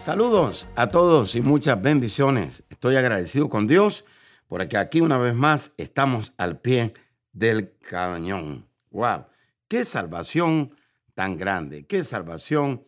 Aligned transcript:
Saludos 0.00 0.66
a 0.76 0.88
todos 0.88 1.34
y 1.34 1.42
muchas 1.42 1.80
bendiciones. 1.82 2.64
Estoy 2.70 2.96
agradecido 2.96 3.50
con 3.50 3.66
Dios 3.66 4.06
porque 4.48 4.78
aquí 4.78 5.02
una 5.02 5.18
vez 5.18 5.34
más 5.34 5.74
estamos 5.76 6.32
al 6.38 6.58
pie 6.58 6.94
del 7.32 7.76
cañón. 7.76 8.66
¡Wow! 8.88 9.26
¡Qué 9.68 9.84
salvación 9.84 10.74
tan 11.12 11.36
grande! 11.36 11.84
¡Qué 11.84 12.02
salvación 12.02 12.86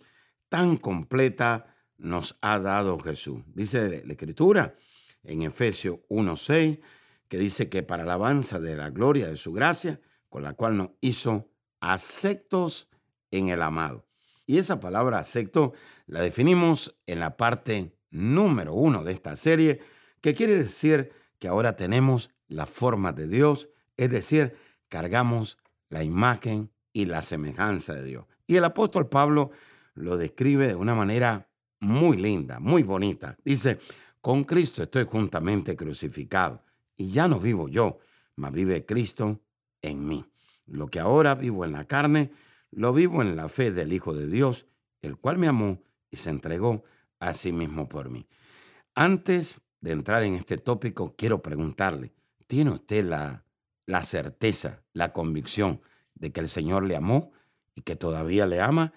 tan 0.48 0.79
completa 0.79 1.77
nos 1.98 2.39
ha 2.41 2.59
dado 2.59 2.98
Jesús! 2.98 3.42
Dice 3.48 4.03
la 4.06 4.12
Escritura 4.15 4.75
en 5.23 5.42
Efesios 5.42 5.98
1.6 6.09 6.81
que 7.29 7.37
dice 7.37 7.69
que 7.69 7.83
para 7.83 8.05
alabanza 8.05 8.59
de 8.59 8.75
la 8.75 8.89
gloria 8.89 9.29
de 9.29 9.37
su 9.37 9.53
gracia, 9.53 10.01
con 10.31 10.45
la 10.45 10.55
cual 10.55 10.79
nos 10.79 10.89
hizo 11.03 11.51
aceptos 11.79 12.89
en 13.31 13.51
el 13.51 13.61
amado. 13.61 14.06
Y 14.47 14.59
esa 14.59 14.81
palabra 14.81 15.19
acepto 15.19 15.73
la 16.07 16.21
definimos 16.21 16.97
en 17.07 17.21
la 17.21 17.37
parte 17.37 17.93
número 18.11 18.75
uno 18.75 19.05
de 19.05 19.13
esta 19.13 19.37
serie, 19.37 19.81
que 20.21 20.34
quiere 20.34 20.57
decir 20.57 21.12
que 21.39 21.49
ahora 21.49 21.77
tenemos 21.77 22.31
la 22.49 22.67
forma 22.67 23.12
de 23.12 23.27
Dios, 23.27 23.69
es 23.97 24.11
decir, 24.11 24.57
cargamos 24.89 25.59
la 25.89 26.05
imagen 26.05 26.71
y 26.93 27.07
la 27.07 27.23
semejanza 27.23 27.95
de 27.95 28.05
Dios. 28.05 28.27
Y 28.47 28.57
el 28.57 28.65
apóstol 28.65 29.09
Pablo 29.09 29.51
lo 29.95 30.17
describe 30.17 30.69
de 30.69 30.75
una 30.75 30.95
manera 30.95 31.49
muy 31.81 32.17
linda, 32.17 32.61
muy 32.61 32.83
bonita. 32.83 33.37
Dice, 33.45 33.79
con 34.21 34.45
Cristo 34.45 34.83
estoy 34.83 35.05
juntamente 35.05 35.75
crucificado 35.77 36.62
y 36.97 37.11
ya 37.11 37.27
no 37.27 37.41
vivo 37.41 37.69
yo, 37.69 37.99
mas 38.37 38.53
vive 38.53 38.87
Cristo 38.87 39.41
en 39.81 40.06
mí. 40.06 40.25
Lo 40.67 40.87
que 40.89 41.01
ahora 41.01 41.34
vivo 41.34 41.65
en 41.65 41.73
la 41.73 41.87
carne, 41.87 42.31
lo 42.73 42.92
vivo 42.92 43.23
en 43.23 43.37
la 43.37 43.48
fe 43.48 43.70
del 43.70 43.92
Hijo 43.92 44.15
de 44.15 44.27
Dios, 44.27 44.67
el 45.03 45.17
cual 45.17 45.39
me 45.39 45.47
amó 45.47 45.83
y 46.11 46.17
se 46.17 46.31
entregó 46.31 46.84
a 47.20 47.34
sí 47.34 47.53
mismo 47.53 47.89
por 47.89 48.11
mí. 48.11 48.27
Antes 48.95 49.61
de 49.81 49.92
entrar 49.92 50.23
en 50.23 50.34
este 50.34 50.59
tópico, 50.59 51.15
quiero 51.17 51.43
preguntarle, 51.43 52.12
¿tiene 52.47 52.70
usted 52.70 53.05
la, 53.05 53.45
la 53.87 54.03
certeza, 54.03 54.83
la 54.93 55.12
convicción 55.12 55.81
de 56.15 56.33
que 56.33 56.41
el 56.41 56.48
Señor 56.48 56.84
le 56.84 56.97
amó 56.97 57.33
y 57.75 57.83
que 57.83 57.97
todavía 57.97 58.47
le 58.47 58.61
ama 58.61 58.93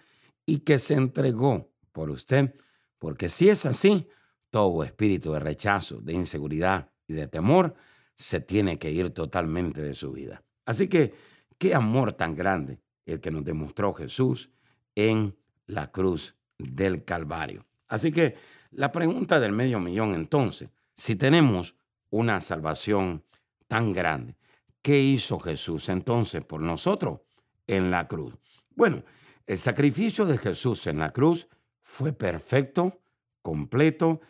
y 0.46 0.60
que 0.60 0.80
se 0.80 0.94
entregó 0.94 1.72
por 1.92 2.10
usted? 2.10 2.56
Porque 2.98 3.30
si 3.30 3.50
es 3.50 3.66
así, 3.66 4.08
todo 4.50 4.84
espíritu 4.84 5.34
de 5.34 5.40
rechazo, 5.40 6.00
de 6.00 6.14
inseguridad 6.14 6.92
y 7.08 7.14
de 7.14 7.28
temor 7.28 7.76
se 8.16 8.40
tiene 8.40 8.80
que 8.80 8.92
ir 8.92 9.10
totalmente 9.10 9.82
de 9.82 9.94
su 9.94 10.14
vida. 10.14 10.44
Así 10.66 10.88
que, 10.88 11.14
qué 11.58 11.76
amor 11.76 12.14
tan 12.14 12.36
grande 12.36 12.80
el 13.06 13.20
que 13.20 13.32
nos 13.32 13.44
demostró 13.44 13.94
Jesús 13.94 14.50
en 14.96 15.36
la 15.68 15.92
cruz 15.92 16.36
del 16.58 17.04
Calvario. 17.04 17.66
Así 17.88 18.12
que 18.12 18.36
la 18.72 18.92
pregunta 18.92 19.40
del 19.40 19.52
medio 19.52 19.80
millón 19.80 20.16
entonces, 20.16 20.70
si 20.96 21.16
tenemos 21.16 21.76
una 22.10 22.42
salvación 22.42 23.24
tan 23.68 23.94
grande, 23.94 24.36
¿qué 24.82 25.00
hizo 25.00 25.40
Jesús 25.40 25.90
entonces 25.90 26.44
por 26.44 26.62
nosotros 26.62 27.22
en 27.68 27.92
la 27.92 28.08
cruz? 28.08 28.34
Bueno, 28.76 29.04
el 29.48 29.58
sacrificio 29.58 30.26
de 30.26 30.38
Jesús 30.38 30.88
en 30.88 31.00
la 31.00 31.12
cruz 31.12 31.48
fue 31.82 32.14
perfecto, 32.14 33.02
completo 33.42 34.22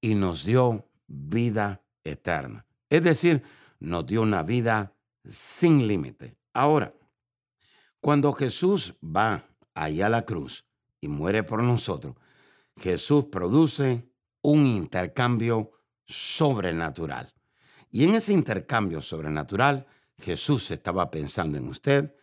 y 0.00 0.14
nos 0.14 0.44
dio 0.44 0.88
vida 1.06 1.82
eterna. 2.04 2.64
Es 2.88 3.02
decir, 3.02 3.42
nos 3.80 4.06
dio 4.06 4.22
una 4.22 4.42
vida 4.42 4.94
sin 5.24 5.86
límite. 5.86 6.36
Ahora, 6.52 6.94
cuando 8.02 8.32
Jesús 8.32 8.94
va 9.00 9.48
allá 9.74 10.06
a 10.06 10.10
la 10.10 10.26
cruz 10.26 10.66
y 11.00 11.06
muere 11.06 11.44
por 11.44 11.62
nosotros, 11.62 12.16
Jesús 12.76 13.26
produce 13.30 14.10
un 14.42 14.66
intercambio 14.66 15.70
sobrenatural. 16.04 17.32
Y 17.92 18.02
en 18.02 18.16
ese 18.16 18.32
intercambio 18.32 19.00
sobrenatural, 19.00 19.86
Jesús 20.18 20.72
estaba 20.72 21.12
pensando 21.12 21.58
en 21.58 21.68
usted 21.68 22.16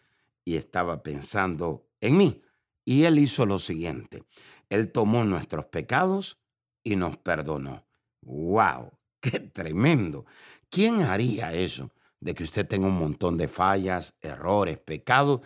y 0.43 0.57
estaba 0.57 1.01
pensando 1.01 1.87
en 2.01 2.17
mí. 2.17 2.41
Y 2.83 3.05
él 3.05 3.17
hizo 3.17 3.45
lo 3.45 3.57
siguiente. 3.57 4.25
Él 4.67 4.91
tomó 4.91 5.23
nuestros 5.23 5.67
pecados 5.67 6.41
y 6.83 6.97
nos 6.97 7.15
perdonó. 7.15 7.87
¡Wow! 8.23 8.91
¡Qué 9.21 9.39
tremendo! 9.39 10.25
¿Quién 10.69 11.03
haría 11.03 11.53
eso? 11.53 11.93
De 12.19 12.33
que 12.33 12.43
usted 12.43 12.67
tenga 12.67 12.87
un 12.87 12.99
montón 12.99 13.37
de 13.37 13.47
fallas, 13.47 14.17
errores, 14.19 14.77
pecados 14.77 15.39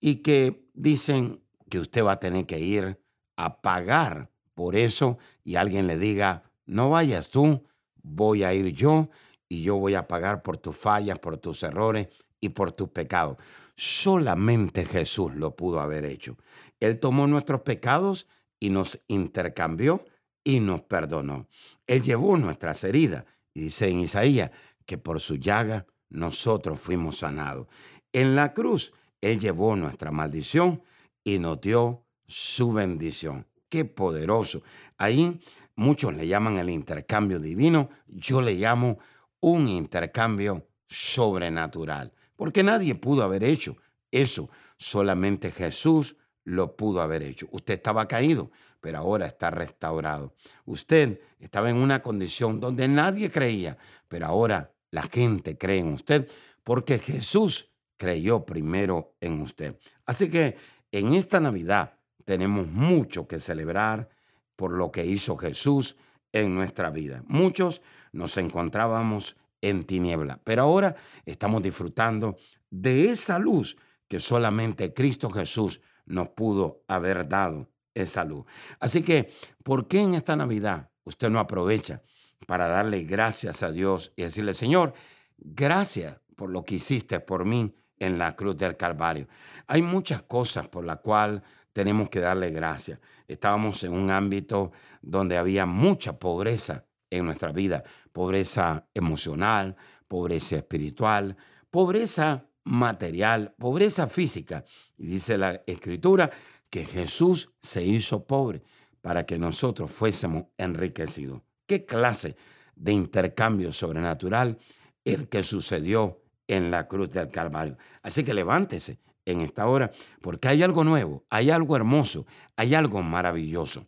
y 0.00 0.16
que 0.16 0.68
dicen 0.74 1.42
que 1.68 1.78
usted 1.78 2.04
va 2.04 2.12
a 2.12 2.20
tener 2.20 2.46
que 2.46 2.60
ir 2.60 3.00
a 3.36 3.60
pagar 3.60 4.30
por 4.54 4.76
eso 4.76 5.18
y 5.44 5.56
alguien 5.56 5.86
le 5.86 5.98
diga, 5.98 6.44
no 6.64 6.90
vayas 6.90 7.28
tú, 7.30 7.64
voy 8.02 8.44
a 8.44 8.54
ir 8.54 8.72
yo 8.72 9.10
y 9.48 9.62
yo 9.62 9.76
voy 9.76 9.94
a 9.94 10.08
pagar 10.08 10.42
por 10.42 10.56
tus 10.56 10.76
fallas, 10.76 11.18
por 11.18 11.38
tus 11.38 11.62
errores 11.62 12.08
y 12.40 12.50
por 12.50 12.72
tus 12.72 12.88
pecados. 12.88 13.36
Solamente 13.76 14.84
Jesús 14.84 15.34
lo 15.34 15.54
pudo 15.54 15.80
haber 15.80 16.04
hecho. 16.04 16.36
Él 16.80 16.98
tomó 16.98 17.26
nuestros 17.26 17.60
pecados 17.62 18.26
y 18.58 18.70
nos 18.70 18.98
intercambió 19.08 20.04
y 20.42 20.60
nos 20.60 20.82
perdonó. 20.82 21.48
Él 21.86 22.02
llevó 22.02 22.36
nuestras 22.36 22.82
heridas 22.84 23.24
y 23.52 23.62
dice 23.62 23.88
en 23.88 24.00
Isaías 24.00 24.50
que 24.86 24.98
por 24.98 25.20
su 25.20 25.36
llaga 25.36 25.86
nosotros 26.08 26.80
fuimos 26.80 27.18
sanados. 27.18 27.66
En 28.12 28.36
la 28.36 28.54
cruz, 28.54 28.92
Él 29.26 29.40
llevó 29.40 29.74
nuestra 29.74 30.10
maldición 30.12 30.82
y 31.24 31.38
nos 31.38 31.60
dio 31.60 32.04
su 32.26 32.72
bendición. 32.72 33.46
Qué 33.68 33.84
poderoso. 33.84 34.62
Ahí 34.96 35.40
muchos 35.74 36.14
le 36.14 36.28
llaman 36.28 36.58
el 36.58 36.70
intercambio 36.70 37.40
divino, 37.40 37.90
yo 38.06 38.40
le 38.40 38.54
llamo 38.54 38.98
un 39.40 39.66
intercambio 39.66 40.68
sobrenatural, 40.88 42.12
porque 42.36 42.62
nadie 42.62 42.94
pudo 42.94 43.24
haber 43.24 43.42
hecho 43.42 43.76
eso, 44.12 44.48
solamente 44.76 45.50
Jesús 45.50 46.16
lo 46.44 46.76
pudo 46.76 47.02
haber 47.02 47.24
hecho. 47.24 47.48
Usted 47.50 47.74
estaba 47.74 48.06
caído, 48.06 48.52
pero 48.80 48.98
ahora 48.98 49.26
está 49.26 49.50
restaurado. 49.50 50.34
Usted 50.64 51.20
estaba 51.40 51.68
en 51.68 51.76
una 51.76 52.00
condición 52.00 52.60
donde 52.60 52.86
nadie 52.86 53.30
creía, 53.30 53.76
pero 54.06 54.26
ahora 54.26 54.72
la 54.92 55.02
gente 55.02 55.58
cree 55.58 55.80
en 55.80 55.94
usted 55.94 56.28
porque 56.62 57.00
Jesús 57.00 57.68
creyó 57.96 58.44
primero 58.44 59.16
en 59.20 59.40
usted. 59.40 59.78
Así 60.04 60.28
que 60.28 60.56
en 60.92 61.14
esta 61.14 61.40
Navidad 61.40 61.98
tenemos 62.24 62.66
mucho 62.66 63.26
que 63.26 63.38
celebrar 63.38 64.08
por 64.56 64.72
lo 64.72 64.90
que 64.90 65.04
hizo 65.04 65.36
Jesús 65.36 65.96
en 66.32 66.54
nuestra 66.54 66.90
vida. 66.90 67.22
Muchos 67.26 67.82
nos 68.12 68.36
encontrábamos 68.36 69.36
en 69.60 69.84
tiniebla, 69.84 70.40
pero 70.44 70.62
ahora 70.62 70.96
estamos 71.24 71.62
disfrutando 71.62 72.36
de 72.70 73.10
esa 73.10 73.38
luz 73.38 73.76
que 74.08 74.20
solamente 74.20 74.92
Cristo 74.92 75.30
Jesús 75.30 75.80
nos 76.04 76.28
pudo 76.28 76.84
haber 76.88 77.28
dado 77.28 77.68
esa 77.94 78.24
luz. 78.24 78.44
Así 78.78 79.02
que, 79.02 79.32
¿por 79.62 79.88
qué 79.88 80.00
en 80.00 80.14
esta 80.14 80.36
Navidad 80.36 80.90
usted 81.04 81.30
no 81.30 81.38
aprovecha 81.38 82.02
para 82.46 82.68
darle 82.68 83.04
gracias 83.04 83.62
a 83.62 83.72
Dios 83.72 84.12
y 84.16 84.22
decirle, 84.22 84.54
Señor, 84.54 84.94
gracias 85.38 86.20
por 86.36 86.50
lo 86.50 86.64
que 86.64 86.76
hiciste 86.76 87.18
por 87.20 87.44
mí 87.44 87.74
en 87.98 88.18
la 88.18 88.34
cruz 88.36 88.56
del 88.56 88.76
Calvario? 88.76 89.28
Hay 89.66 89.82
muchas 89.82 90.22
cosas 90.22 90.68
por 90.68 90.84
las 90.84 91.00
cuales 91.00 91.42
tenemos 91.72 92.08
que 92.08 92.20
darle 92.20 92.50
gracias. 92.50 92.98
Estábamos 93.28 93.82
en 93.84 93.92
un 93.92 94.10
ámbito 94.10 94.72
donde 95.02 95.36
había 95.36 95.66
mucha 95.66 96.18
pobreza 96.18 96.86
en 97.10 97.26
nuestra 97.26 97.52
vida, 97.52 97.84
pobreza 98.12 98.86
emocional, 98.94 99.76
pobreza 100.08 100.56
espiritual, 100.56 101.36
pobreza 101.70 102.46
material, 102.64 103.54
pobreza 103.58 104.06
física. 104.06 104.64
Y 104.96 105.06
dice 105.06 105.38
la 105.38 105.62
escritura 105.66 106.30
que 106.70 106.84
Jesús 106.84 107.50
se 107.60 107.84
hizo 107.84 108.26
pobre 108.26 108.62
para 109.00 109.24
que 109.24 109.38
nosotros 109.38 109.90
fuésemos 109.90 110.46
enriquecidos. 110.58 111.42
¿Qué 111.66 111.84
clase 111.84 112.36
de 112.74 112.92
intercambio 112.92 113.72
sobrenatural 113.72 114.58
el 115.04 115.28
que 115.28 115.42
sucedió 115.42 116.22
en 116.48 116.70
la 116.70 116.88
cruz 116.88 117.10
del 117.10 117.30
Calvario? 117.30 117.76
Así 118.02 118.24
que 118.24 118.34
levántese 118.34 118.98
en 119.24 119.40
esta 119.40 119.66
hora, 119.66 119.90
porque 120.22 120.48
hay 120.48 120.62
algo 120.62 120.84
nuevo, 120.84 121.24
hay 121.28 121.50
algo 121.50 121.76
hermoso, 121.76 122.26
hay 122.54 122.74
algo 122.74 123.02
maravilloso. 123.02 123.86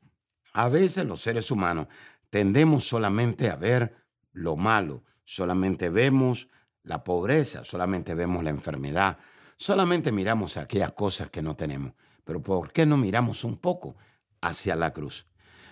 A 0.53 0.69
veces 0.69 1.07
los 1.07 1.21
seres 1.21 1.51
humanos 1.51 1.87
tendemos 2.31 2.87
solamente 2.87 3.49
a 3.49 3.57
ver 3.57 3.95
lo 4.33 4.57
malo, 4.57 5.05
solamente 5.23 5.89
vemos 5.89 6.49
la 6.83 7.05
pobreza, 7.05 7.65
solamente 7.65 8.15
vemos 8.15 8.43
la 8.43 8.51
enfermedad, 8.51 9.19
solamente 9.57 10.11
miramos 10.11 10.57
aquellas 10.57 10.93
cosas 10.93 11.31
que 11.31 11.43
no 11.43 11.55
tenemos. 11.55 11.93
Pero 12.25 12.43
¿por 12.43 12.73
qué 12.73 12.85
no 12.85 12.97
miramos 12.97 13.45
un 13.45 13.57
poco 13.57 13.97
hacia 14.41 14.75
la 14.75 14.93
cruz? 14.93 15.27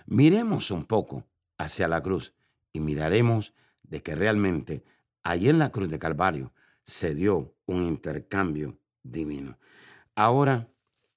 Miremos 0.05 0.71
un 0.71 0.85
poco 0.85 1.25
hacia 1.57 1.87
la 1.87 2.01
cruz 2.01 2.33
y 2.71 2.79
miraremos 2.79 3.53
de 3.83 4.01
que 4.01 4.15
realmente 4.15 4.83
ahí 5.23 5.49
en 5.49 5.59
la 5.59 5.71
cruz 5.71 5.89
de 5.89 5.99
Calvario 5.99 6.53
se 6.87 7.13
dio 7.13 7.53
un 7.65 7.83
intercambio 7.83 8.79
divino. 9.03 9.59
Ahora 10.15 10.69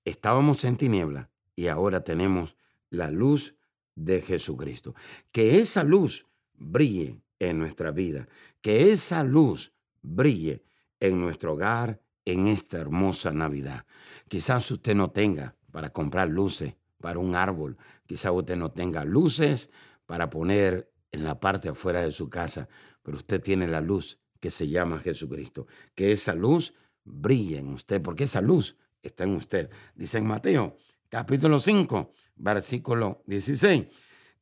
estábamos 0.05 0.65
en 0.65 0.77
tiniebla 0.77 1.31
y 1.57 1.69
ahora 1.69 2.03
tenemos 2.03 2.57
la 2.91 3.11
luz 3.11 3.55
de 3.95 4.21
Jesucristo. 4.21 4.95
Que 5.33 5.61
esa 5.61 5.85
luz 5.85 6.27
brille 6.55 7.23
en 7.39 7.59
nuestra 7.59 7.93
vida, 7.93 8.29
que 8.61 8.93
esa 8.93 9.23
luz 9.23 9.73
brille 10.03 10.65
en 10.99 11.21
nuestro 11.21 11.55
hogar 11.55 12.03
en 12.25 12.49
esta 12.49 12.79
hermosa 12.79 13.33
Navidad. 13.33 13.87
Quizás 14.29 14.71
usted 14.71 14.95
no 14.95 15.11
tenga 15.11 15.57
para 15.71 15.91
comprar 15.91 16.29
luces 16.29 16.75
para 17.01 17.19
un 17.19 17.35
árbol, 17.35 17.79
quizás 18.07 18.33
usted 18.33 18.57
no 18.57 18.73
tenga 18.73 19.05
luces 19.05 19.71
para 20.05 20.29
poner 20.29 20.93
en 21.13 21.25
la 21.25 21.41
parte 21.41 21.69
afuera 21.71 22.03
de 22.03 22.13
su 22.13 22.29
casa, 22.29 22.69
pero 23.03 23.17
usted 23.17 23.41
tiene 23.41 23.67
la 23.67 23.81
luz 23.81 24.20
que 24.41 24.51
se 24.51 24.69
llama 24.69 24.99
Jesucristo. 24.99 25.67
Que 25.95 26.13
esa 26.13 26.35
luz 26.35 26.75
brille 27.05 27.59
en 27.59 27.69
usted, 27.69 28.03
porque 28.03 28.25
esa 28.25 28.41
luz 28.41 28.77
está 29.03 29.25
en 29.25 29.35
usted. 29.35 29.71
Dice 29.95 30.19
en 30.19 30.27
Mateo 30.27 30.77
capítulo 31.09 31.61
5, 31.61 32.13
versículo 32.37 33.23
16. 33.27 33.87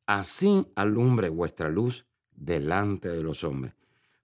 Así 0.05 0.67
alumbre 0.75 1.29
vuestra 1.29 1.69
luz 1.69 2.05
delante 2.31 3.09
de 3.09 3.21
los 3.21 3.43
hombres, 3.43 3.75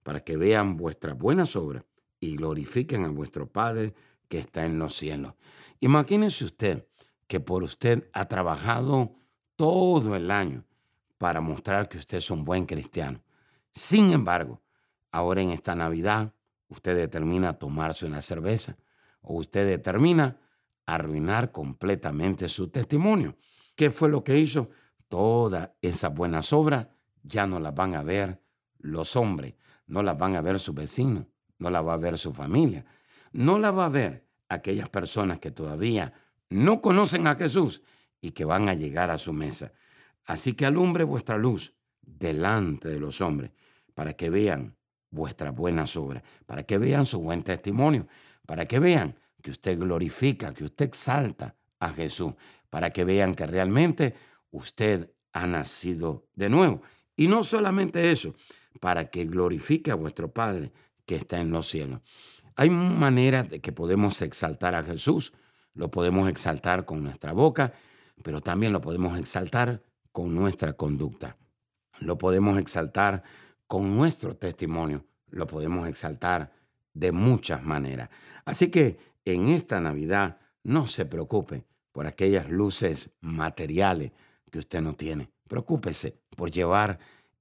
para 0.02 0.20
que 0.20 0.36
vean 0.36 0.76
vuestras 0.76 1.16
buenas 1.16 1.54
obras 1.56 1.84
y 2.18 2.36
glorifiquen 2.36 3.04
a 3.04 3.08
vuestro 3.08 3.50
Padre 3.50 3.94
que 4.28 4.38
está 4.38 4.64
en 4.64 4.78
los 4.78 4.96
cielos. 4.96 5.34
Imagínese 5.80 6.44
usted 6.44 6.86
que 7.26 7.40
por 7.40 7.62
usted 7.62 8.08
ha 8.12 8.26
trabajado 8.26 9.14
todo 9.56 10.16
el 10.16 10.30
año 10.30 10.64
para 11.18 11.40
mostrar 11.40 11.88
que 11.88 11.98
usted 11.98 12.18
es 12.18 12.30
un 12.30 12.44
buen 12.44 12.66
cristiano. 12.66 13.22
Sin 13.72 14.12
embargo, 14.12 14.62
ahora 15.10 15.42
en 15.42 15.50
esta 15.50 15.74
Navidad, 15.74 16.32
usted 16.68 16.96
determina 16.96 17.58
tomarse 17.58 18.06
una 18.06 18.20
cerveza 18.20 18.76
o 19.20 19.34
usted 19.34 19.66
determina 19.66 20.38
arruinar 20.86 21.52
completamente 21.52 22.48
su 22.48 22.68
testimonio. 22.68 23.36
¿Qué 23.74 23.90
fue 23.90 24.08
lo 24.08 24.22
que 24.24 24.38
hizo? 24.38 24.70
Todas 25.08 25.70
esas 25.82 26.14
buenas 26.14 26.52
obras 26.52 26.88
ya 27.22 27.46
no 27.46 27.60
las 27.60 27.74
van 27.74 27.94
a 27.94 28.02
ver 28.02 28.40
los 28.78 29.16
hombres, 29.16 29.54
no 29.86 30.02
las 30.02 30.16
van 30.16 30.36
a 30.36 30.40
ver 30.40 30.58
sus 30.58 30.74
vecinos, 30.74 31.26
no 31.58 31.70
las 31.70 31.84
va 31.84 31.94
a 31.94 31.98
ver 31.98 32.18
su 32.18 32.32
familia, 32.32 32.84
no 33.32 33.58
las 33.58 33.76
va 33.76 33.86
a 33.86 33.90
ver 33.90 34.26
aquellas 34.48 34.88
personas 34.88 35.38
que 35.38 35.50
todavía 35.50 36.12
no 36.48 36.80
conocen 36.80 37.26
a 37.26 37.34
Jesús 37.34 37.82
y 38.20 38.30
que 38.30 38.44
van 38.44 38.68
a 38.68 38.74
llegar 38.74 39.10
a 39.10 39.18
su 39.18 39.32
mesa. 39.32 39.72
Así 40.24 40.54
que 40.54 40.66
alumbre 40.66 41.04
vuestra 41.04 41.36
luz 41.36 41.74
delante 42.00 42.88
de 42.88 43.00
los 43.00 43.20
hombres 43.20 43.50
para 43.94 44.14
que 44.14 44.30
vean 44.30 44.75
vuestras 45.16 45.52
buenas 45.52 45.96
obras, 45.96 46.22
para 46.46 46.62
que 46.62 46.78
vean 46.78 47.06
su 47.06 47.18
buen 47.18 47.42
testimonio, 47.42 48.06
para 48.46 48.66
que 48.66 48.78
vean 48.78 49.16
que 49.42 49.50
usted 49.50 49.76
glorifica, 49.78 50.54
que 50.54 50.64
usted 50.64 50.84
exalta 50.84 51.56
a 51.80 51.90
Jesús, 51.90 52.34
para 52.70 52.90
que 52.90 53.04
vean 53.04 53.34
que 53.34 53.46
realmente 53.46 54.14
usted 54.50 55.10
ha 55.32 55.46
nacido 55.46 56.26
de 56.36 56.48
nuevo. 56.48 56.82
Y 57.16 57.26
no 57.26 57.42
solamente 57.42 58.12
eso, 58.12 58.34
para 58.80 59.10
que 59.10 59.24
glorifique 59.24 59.90
a 59.90 59.94
vuestro 59.94 60.32
Padre 60.32 60.72
que 61.04 61.16
está 61.16 61.40
en 61.40 61.50
los 61.50 61.68
cielos. 61.68 62.00
Hay 62.56 62.70
maneras 62.70 63.48
de 63.48 63.60
que 63.60 63.72
podemos 63.72 64.22
exaltar 64.22 64.74
a 64.74 64.82
Jesús. 64.82 65.32
Lo 65.74 65.90
podemos 65.90 66.28
exaltar 66.28 66.84
con 66.84 67.02
nuestra 67.02 67.32
boca, 67.32 67.72
pero 68.22 68.40
también 68.40 68.72
lo 68.72 68.80
podemos 68.80 69.18
exaltar 69.18 69.82
con 70.12 70.34
nuestra 70.34 70.74
conducta. 70.74 71.36
Lo 72.00 72.18
podemos 72.18 72.58
exaltar 72.58 73.22
con 73.66 73.96
nuestro 73.96 74.36
testimonio. 74.36 75.04
Lo 75.30 75.46
podemos 75.46 75.88
exaltar 75.88 76.52
de 76.94 77.12
muchas 77.12 77.62
maneras. 77.62 78.10
Así 78.44 78.68
que 78.68 78.98
en 79.24 79.48
esta 79.48 79.80
Navidad 79.80 80.38
no 80.62 80.86
se 80.86 81.04
preocupe 81.04 81.64
por 81.92 82.06
aquellas 82.06 82.48
luces 82.48 83.10
materiales 83.20 84.12
que 84.50 84.58
usted 84.58 84.80
no 84.80 84.94
tiene. 84.94 85.30
Preocúpese 85.48 86.18
por 86.36 86.50
llevar 86.50 86.98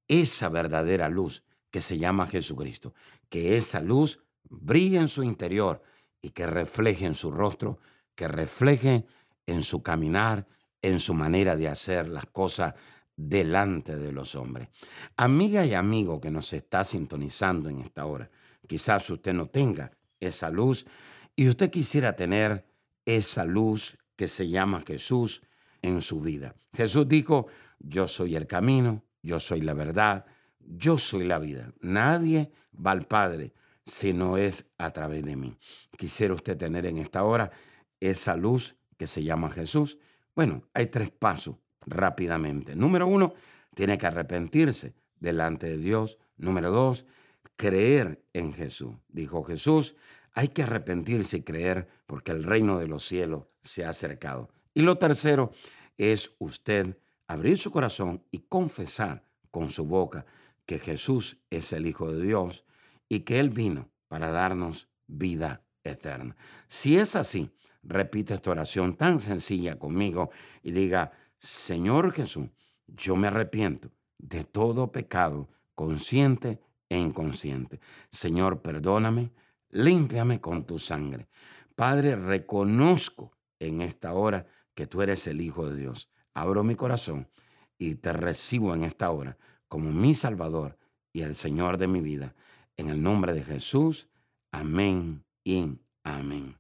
esa 0.08 0.50
verdadera 0.50 1.10
luz 1.10 1.44
que 1.72 1.82
se 1.82 1.98
llama 1.98 2.28
Jesucristo. 2.28 2.94
Que 3.30 3.58
esa 3.58 3.82
luz 3.82 4.20
brille 4.50 4.98
en 4.98 5.08
su 5.08 5.24
interior 5.24 5.82
y 6.22 6.30
que 6.30 6.48
refleje 6.48 7.06
en 7.06 7.16
su 7.16 7.32
rostro, 7.32 7.80
que 8.16 8.28
refleje 8.28 9.06
en 9.46 9.64
su 9.64 9.84
caminar, 9.84 10.48
en 10.82 11.00
su 11.00 11.14
manera 11.14 11.56
de 11.56 11.68
hacer 11.68 12.08
las 12.08 12.26
cosas 12.26 12.76
delante 13.16 13.96
de 13.96 14.12
los 14.12 14.36
hombres. 14.36 14.70
Amiga 15.18 15.66
y 15.66 15.74
amigo 15.74 16.20
que 16.20 16.32
nos 16.32 16.52
está 16.54 16.84
sintonizando 16.84 17.70
en 17.70 17.80
esta 17.80 18.06
hora, 18.06 18.30
quizás 18.68 19.10
usted 19.10 19.34
no 19.34 19.48
tenga 19.48 19.92
esa 20.20 20.50
luz 20.50 20.86
y 21.36 21.48
usted 21.48 21.70
quisiera 21.70 22.16
tener 22.16 22.66
esa 23.06 23.46
luz 23.46 23.98
que 24.16 24.28
se 24.28 24.48
llama 24.50 24.84
Jesús 24.86 25.42
en 25.82 26.02
su 26.02 26.22
vida. 26.22 26.56
Jesús 26.74 27.08
dijo, 27.08 27.48
yo 27.80 28.08
soy 28.08 28.36
el 28.36 28.48
camino, 28.48 29.04
yo 29.22 29.40
soy 29.40 29.62
la 29.62 29.74
verdad, 29.74 30.26
yo 30.60 30.98
soy 30.98 31.26
la 31.26 31.40
vida. 31.40 31.74
Nadie 31.82 32.52
va 32.74 32.92
al 32.92 33.06
Padre 33.08 33.54
si 33.86 34.14
no 34.14 34.38
es 34.38 34.66
a 34.78 34.92
través 34.92 35.24
de 35.24 35.36
mí. 35.36 35.58
Quisiera 35.98 36.34
usted 36.34 36.58
tener 36.58 36.86
en 36.86 36.98
esta 36.98 37.24
hora 37.24 37.52
esa 38.00 38.36
luz 38.36 38.76
que 38.98 39.08
se 39.08 39.24
llama 39.24 39.52
Jesús. 39.52 40.00
Bueno, 40.36 40.64
hay 40.74 40.88
tres 40.88 41.12
pasos 41.12 41.58
rápidamente. 41.86 42.76
Número 42.76 43.08
uno, 43.08 43.34
tiene 43.74 43.98
que 43.98 44.08
arrepentirse 44.08 44.94
delante 45.20 45.68
de 45.68 45.78
Dios. 45.78 46.18
Número 46.38 46.72
dos, 46.72 47.06
creer 47.56 48.24
en 48.34 48.54
Jesús. 48.54 48.96
Dijo 49.10 49.44
Jesús, 49.44 49.96
hay 50.34 50.50
que 50.50 50.64
arrepentirse 50.64 51.38
y 51.38 51.44
creer 51.44 51.88
porque 52.06 52.32
el 52.32 52.44
reino 52.44 52.80
de 52.80 52.88
los 52.88 53.06
cielos 53.06 53.46
se 53.64 53.86
ha 53.86 53.90
acercado. 53.90 54.50
Y 54.74 54.82
lo 54.82 54.98
tercero 54.98 55.52
es 55.98 56.32
usted 56.40 56.98
abrir 57.28 57.58
su 57.58 57.72
corazón 57.72 58.24
y 58.32 58.40
confesar 58.40 59.24
con 59.52 59.70
su 59.70 59.86
boca 59.86 60.26
que 60.66 60.80
Jesús 60.80 61.38
es 61.50 61.72
el 61.74 61.86
Hijo 61.86 62.12
de 62.12 62.24
Dios 62.24 62.66
y 63.08 63.22
que 63.22 63.40
Él 63.40 63.50
vino 63.50 63.90
para 64.08 64.32
darnos 64.32 64.90
vida 65.08 65.64
eterna. 65.84 66.36
Si 66.68 66.98
es 66.98 67.16
así, 67.16 67.52
repite 67.84 68.34
esta 68.34 68.52
oración 68.52 68.96
tan 68.96 69.20
sencilla 69.20 69.78
conmigo 69.78 70.32
y 70.64 70.72
diga, 70.72 71.12
Señor 71.46 72.12
Jesús, 72.12 72.50
yo 72.88 73.16
me 73.16 73.28
arrepiento 73.28 73.92
de 74.18 74.44
todo 74.46 74.92
pecado 74.92 75.48
consciente 75.76 76.60
e 76.90 76.98
inconsciente. 76.98 77.80
Señor, 78.10 78.64
perdóname, 78.64 79.32
límpiame 79.70 80.42
con 80.42 80.66
tu 80.66 80.80
sangre. 80.80 81.28
Padre, 81.76 82.16
reconozco 82.16 83.32
en 83.60 83.82
esta 83.82 84.14
hora 84.14 84.48
que 84.74 84.88
tú 84.88 85.04
eres 85.04 85.28
el 85.28 85.40
Hijo 85.40 85.70
de 85.70 85.78
Dios. 85.78 86.10
Abro 86.34 86.64
mi 86.64 86.74
corazón 86.74 87.30
y 87.78 87.94
te 87.94 88.12
recibo 88.12 88.74
en 88.74 88.84
esta 88.84 89.12
hora 89.12 89.38
como 89.68 89.92
mi 89.92 90.16
Salvador 90.16 90.80
y 91.14 91.22
el 91.22 91.36
Señor 91.36 91.78
de 91.78 91.88
mi 91.88 92.02
vida. 92.02 92.34
En 92.76 92.90
el 92.90 93.04
nombre 93.04 93.34
de 93.36 93.44
Jesús, 93.44 94.10
amén 94.52 95.24
y 95.44 95.78
amén. 96.04 96.58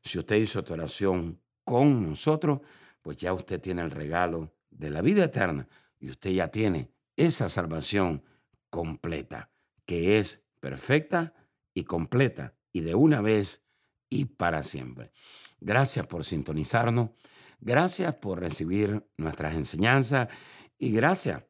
Si 0.00 0.16
usted 0.16 0.36
hizo 0.36 0.60
esta 0.60 0.74
oración 0.74 1.40
con 1.64 2.08
nosotros, 2.08 2.60
pues 3.08 3.16
ya 3.16 3.32
usted 3.32 3.58
tiene 3.58 3.80
el 3.80 3.90
regalo 3.90 4.52
de 4.68 4.90
la 4.90 5.00
vida 5.00 5.24
eterna 5.24 5.66
y 5.98 6.10
usted 6.10 6.28
ya 6.28 6.48
tiene 6.48 6.92
esa 7.16 7.48
salvación 7.48 8.22
completa, 8.68 9.50
que 9.86 10.18
es 10.18 10.44
perfecta 10.60 11.32
y 11.72 11.84
completa 11.84 12.54
y 12.70 12.82
de 12.82 12.94
una 12.94 13.22
vez 13.22 13.64
y 14.10 14.26
para 14.26 14.62
siempre. 14.62 15.10
Gracias 15.58 16.06
por 16.06 16.22
sintonizarnos, 16.22 17.12
gracias 17.60 18.14
por 18.16 18.40
recibir 18.40 19.02
nuestras 19.16 19.54
enseñanzas 19.54 20.28
y 20.76 20.92
gracias 20.92 21.44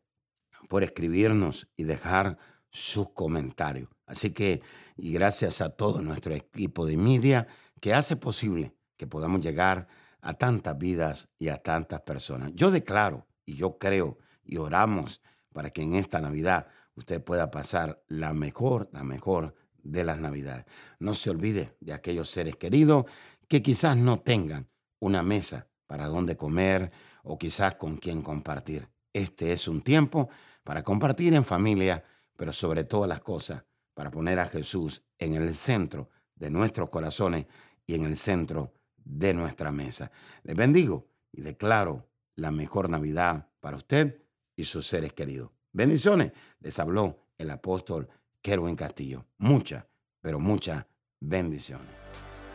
por 0.69 0.85
escribirnos 0.85 1.69
y 1.77 1.83
dejar 1.83 2.39
sus 2.71 3.11
comentarios. 3.11 3.91
Así 4.07 4.31
que, 4.31 4.63
y 4.97 5.13
gracias 5.13 5.61
a 5.61 5.71
todo 5.71 6.03
nuestro 6.03 6.37
equipo 6.37 6.87
de 6.87 6.97
media 6.97 7.49
que 7.81 7.95
hace 7.95 8.15
posible 8.15 8.77
que 8.97 9.09
podamos 9.09 9.41
llegar 9.41 9.89
a 9.89 10.08
tantas 10.35 10.77
vidas 10.79 11.29
y 11.39 11.49
a 11.49 11.59
tantas 11.59 12.01
personas. 12.03 12.53
Yo 12.55 12.71
declaro 12.71 13.27
y 13.45 13.55
yo 13.55 13.79
creo 13.79 14.19
y 14.45 14.57
oramos 14.57 15.23
para 15.53 15.71
que 15.71 15.83
en 15.83 15.95
esta 15.95 16.21
Navidad 16.21 16.67
usted 16.95 17.23
pueda 17.23 17.51
pasar 17.51 18.03
la 18.09 18.33
mejor, 18.33 18.89
la 18.93 19.05
mejor 19.05 19.55
de 19.83 20.05
las 20.05 20.19
Navidades. 20.19 20.67
No 20.99 21.15
se 21.15 21.31
olvide 21.31 21.77
de 21.81 21.93
aquellos 21.93 22.31
seres 22.31 22.57
queridos 22.57 23.07
que 23.47 23.63
quizás 23.63 23.97
no 23.97 24.21
tengan 24.21 24.69
una 25.01 25.23
mesa 25.23 25.69
para 25.87 26.07
donde 26.07 26.37
comer 26.37 26.93
o 27.23 27.39
quizás 27.39 27.77
con 27.77 27.97
quien 27.97 28.23
compartir. 28.23 28.89
Este 29.13 29.53
es 29.53 29.69
un 29.69 29.81
tiempo 29.81 30.29
para 30.65 30.83
compartir 30.83 31.35
en 31.35 31.45
familia, 31.45 32.05
pero 32.37 32.53
sobre 32.53 32.85
todas 32.85 33.09
las 33.09 33.21
cosas, 33.21 33.65
para 33.95 34.11
poner 34.11 34.39
a 34.39 34.47
Jesús 34.47 35.03
en 35.19 35.35
el 35.35 35.55
centro 35.55 36.11
de 36.35 36.51
nuestros 36.51 36.91
corazones 36.91 37.47
y 37.87 37.95
en 37.95 38.05
el 38.05 38.17
centro 38.17 38.75
de 39.09 39.35
nuestra 39.35 39.73
mesa. 39.73 40.11
Les 40.43 40.55
bendigo 40.55 41.09
y 41.33 41.41
declaro 41.41 42.07
la 42.37 42.51
mejor 42.51 42.91
Navidad 42.91 43.49
para 43.61 43.77
usted 43.77 44.23
y 44.55 44.65
sus 44.65 44.87
seres 44.87 45.13
queridos. 45.13 45.51
Bendiciones. 45.73 46.33
Les 46.61 46.79
habló 46.79 47.27
el 47.39 47.51
apóstol 47.51 48.09
Kerwin 48.43 48.77
Castillo. 48.77 49.25
Muchas, 49.39 49.85
pero 50.21 50.39
muchas 50.39 50.85
bendiciones. 51.21 51.89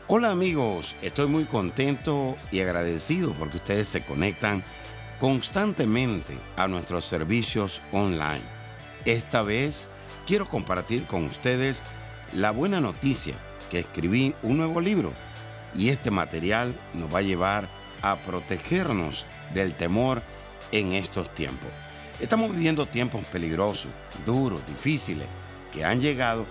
Hola 0.07 0.31
amigos, 0.31 0.95
estoy 1.01 1.27
muy 1.27 1.45
contento 1.45 2.35
y 2.51 2.59
agradecido 2.59 3.33
porque 3.33 3.57
ustedes 3.57 3.87
se 3.87 4.03
conectan 4.05 4.63
constantemente 5.17 6.37
a 6.57 6.67
nuestros 6.67 7.05
servicios 7.05 7.81
online. 7.93 8.41
Esta 9.05 9.43
vez 9.43 9.87
quiero 10.27 10.47
compartir 10.47 11.05
con 11.05 11.23
ustedes 11.23 11.83
la 12.33 12.51
buena 12.51 12.81
noticia 12.81 13.35
que 13.69 13.79
escribí 13.79 14.35
un 14.43 14.57
nuevo 14.57 14.81
libro 14.81 15.13
y 15.75 15.89
este 15.89 16.11
material 16.11 16.75
nos 16.93 17.13
va 17.13 17.19
a 17.19 17.23
llevar 17.23 17.67
a 18.01 18.17
protegernos 18.17 19.25
del 19.53 19.73
temor 19.73 20.21
en 20.71 20.93
estos 20.93 21.33
tiempos. 21.33 21.69
Estamos 22.19 22.51
viviendo 22.51 22.85
tiempos 22.85 23.23
peligrosos, 23.25 23.91
duros, 24.25 24.65
difíciles, 24.67 25.27
que 25.71 25.83
han 25.83 26.01
llegado 26.01 26.45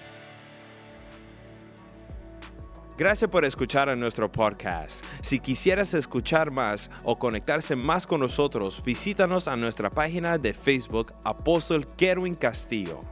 Gracias 2.98 3.30
por 3.30 3.44
escuchar 3.44 3.88
a 3.88 3.96
nuestro 3.96 4.30
podcast. 4.30 5.04
Si 5.22 5.40
quisieras 5.40 5.94
escuchar 5.94 6.50
más 6.50 6.90
o 7.02 7.18
conectarse 7.18 7.74
más 7.74 8.06
con 8.06 8.20
nosotros, 8.20 8.82
visítanos 8.84 9.48
a 9.48 9.56
nuestra 9.56 9.90
página 9.90 10.36
de 10.36 10.52
Facebook 10.52 11.14
Apóstol 11.24 11.86
Kerwin 11.96 12.34
Castillo. 12.34 13.02